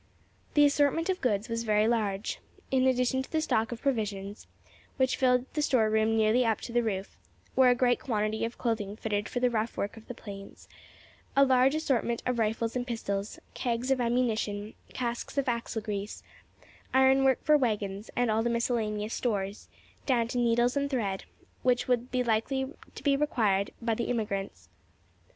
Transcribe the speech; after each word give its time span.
The 0.55 0.65
assortment 0.65 1.09
of 1.11 1.21
goods 1.21 1.47
was 1.47 1.61
very 1.61 1.87
large. 1.87 2.39
In 2.71 2.87
addition 2.87 3.21
to 3.21 3.31
the 3.31 3.39
stock 3.39 3.71
of 3.71 3.83
provisions, 3.83 4.47
which 4.97 5.15
filled 5.15 5.45
the 5.53 5.61
storeroom 5.61 6.17
nearly 6.17 6.43
up 6.43 6.59
to 6.61 6.71
the 6.73 6.81
roof, 6.81 7.15
were 7.55 7.69
a 7.69 7.75
great 7.75 7.99
quantity 7.99 8.43
of 8.43 8.57
clothing 8.57 8.95
fitted 8.95 9.29
for 9.29 9.39
the 9.39 9.51
rough 9.51 9.77
work 9.77 9.97
of 9.97 10.07
the 10.07 10.15
plains, 10.15 10.67
a 11.35 11.45
large 11.45 11.75
assortment 11.75 12.23
of 12.25 12.39
rifles 12.39 12.75
and 12.75 12.87
pistols, 12.87 13.37
kegs 13.53 13.91
of 13.91 14.01
ammunition, 14.01 14.73
casks 14.91 15.37
of 15.37 15.47
axle 15.47 15.83
grease, 15.83 16.23
ironwork 16.95 17.43
for 17.43 17.55
waggons, 17.55 18.09
and 18.15 18.31
all 18.31 18.41
the 18.41 18.49
miscellaneous 18.49 19.13
stores, 19.13 19.69
down 20.07 20.27
to 20.29 20.39
needles 20.39 20.75
and 20.75 20.89
thread, 20.89 21.25
which 21.61 21.87
would 21.87 22.09
be 22.09 22.23
likely 22.23 22.73
to 22.95 23.03
be 23.03 23.15
required 23.15 23.69
by 23.79 23.93
the 23.93 24.09
emigrants. 24.09 24.67